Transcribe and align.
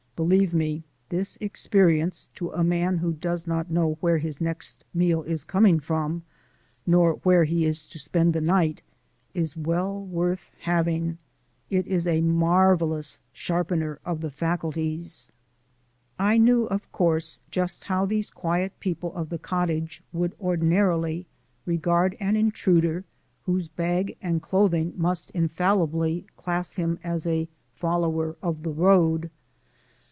Believe 0.17 0.53
me, 0.53 0.83
this 1.09 1.35
experience 1.41 2.29
to 2.35 2.51
a 2.51 2.63
man 2.63 2.99
who 2.99 3.13
does 3.13 3.47
not 3.47 3.71
know 3.71 3.97
where 4.01 4.19
his 4.19 4.39
next 4.39 4.83
meal 4.93 5.23
is 5.23 5.43
coming 5.43 5.79
from, 5.79 6.21
nor 6.85 7.13
where 7.23 7.43
he 7.43 7.65
is 7.65 7.81
to 7.81 7.97
spend 7.97 8.33
the 8.33 8.39
night, 8.39 8.83
is 9.33 9.57
well 9.57 10.05
worth 10.05 10.51
having. 10.59 11.17
It 11.71 11.87
is 11.87 12.05
a 12.05 12.21
marvellous 12.21 13.19
sharpener 13.33 13.97
of 14.05 14.21
the 14.21 14.29
facts. 14.29 15.31
I 16.19 16.37
knew, 16.37 16.65
of 16.65 16.91
course, 16.91 17.39
just 17.49 17.85
how 17.85 18.05
these 18.05 18.31
people 18.79 19.15
of 19.15 19.29
the 19.29 19.39
cottage 19.39 20.03
would 20.13 20.35
ordinarily 20.39 21.25
regard 21.65 22.15
an 22.19 22.35
intruder 22.35 23.05
whose 23.47 23.69
bag 23.69 24.15
and 24.21 24.39
clothing 24.39 24.93
must 24.95 25.31
infallibly 25.31 26.27
class 26.37 26.75
him 26.75 26.99
as 27.03 27.25
a 27.25 27.49
follower 27.73 28.35
of 28.43 28.61
the 28.61 28.71
road. 28.71 29.31